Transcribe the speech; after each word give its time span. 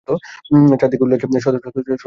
চারিদিকে 0.79 1.03
উল্লাস, 1.05 1.19
সদ্ভাব, 1.45 1.61
শান্তি। 1.65 1.91